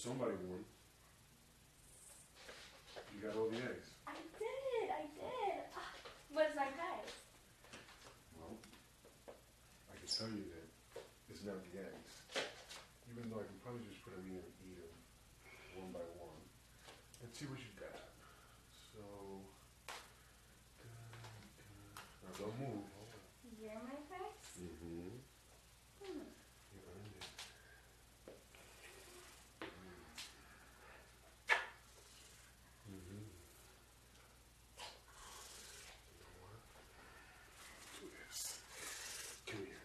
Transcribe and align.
somebody 0.00 0.32
won. 0.48 0.64
You 3.12 3.20
got 3.20 3.36
all 3.36 3.52
the 3.52 3.60
eggs. 3.60 3.92
I 4.08 4.16
did, 4.40 4.88
I 4.88 5.04
did. 5.12 5.60
Ah, 5.76 5.92
What's 6.32 6.56
my 6.56 6.72
prize? 6.72 7.12
Well, 8.40 8.56
I 9.92 9.94
can 10.00 10.08
tell 10.08 10.32
you 10.32 10.48
that 10.56 10.68
it's 11.28 11.44
not 11.44 11.60
the 11.68 11.84
eggs. 11.84 12.14
Even 13.12 13.28
though 13.28 13.44
I 13.44 13.46
can 13.46 13.60
probably 13.60 13.84
just 13.92 14.00
put 14.00 14.16
them 14.16 14.24
in 14.24 14.40
and 14.40 14.56
eat 14.64 14.80
them 14.80 14.96
one 15.76 15.92
by 15.92 16.00
one. 16.16 16.40
Let's 17.20 17.36
see 17.36 17.44
what 17.44 17.60
you 17.60 17.68
got. 17.76 18.00
So, 18.72 19.04
now 22.24 22.32
don't 22.40 22.56
move. 22.56 22.88
You're 23.60 23.76
my 23.84 24.00
prize? 24.08 24.48
Mm-hmm. 24.56 25.20
Hmm. 26.00 26.24
You 26.72 26.80
earned 26.88 27.12
it. 27.12 27.28
Mm-hmm. 32.90 33.22
You 36.08 36.16
know 36.20 36.32
what? 36.40 36.60
Do 38.00 38.06
this. 38.28 38.58
Come 39.46 39.60
here. 39.66 39.84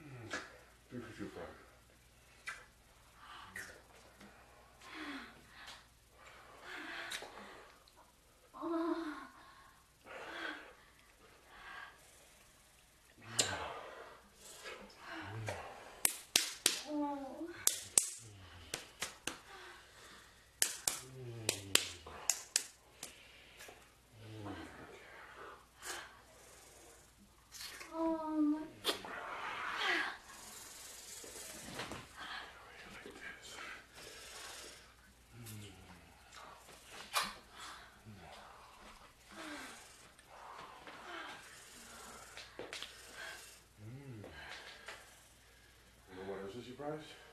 Mm. 0.00 0.30
Do 0.90 0.96
what 0.98 1.18
you 1.20 1.26
find. 1.28 1.56
Oh. 8.60 9.04
Oh 28.00 28.40
my 28.40 28.58
Like 33.04 33.14
this. 33.14 33.56
Mm. 43.84 44.24
You 46.66 46.67
know 46.78 47.27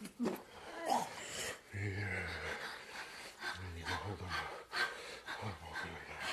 There 0.00 0.06
you. 1.74 1.96
Hold 3.84 4.20
on. 4.20 4.28
Hold 5.26 5.52
on. 5.52 5.74
Hold 5.74 6.10
on. 6.10 6.28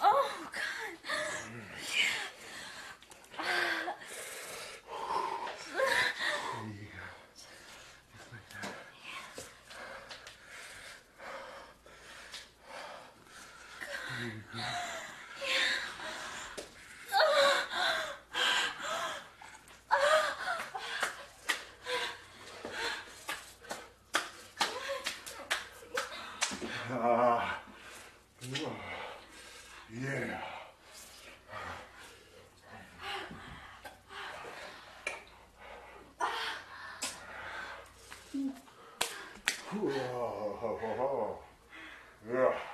Oh 0.00 0.30
God. 0.52 0.94
Oh, 4.90 5.48
there 5.74 6.66
you 6.66 6.86
go. 6.90 7.06
Just 8.16 8.28
like 8.32 8.46
that. 8.50 8.72
There 14.18 14.26
you 14.26 14.32
go. 14.54 15.07
Ah. 26.90 27.60
Yeah. 29.92 30.40
Whoa. 39.70 41.38
Yeah. 42.32 42.67